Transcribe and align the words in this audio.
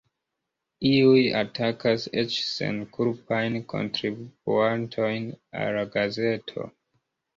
Iuj 0.91 1.19
atakas 1.41 2.07
eĉ 2.23 2.37
senkulpajn 2.53 3.59
kontibuantojn 3.75 5.29
al 5.63 5.75
la 5.79 5.89
gazeto. 5.99 6.67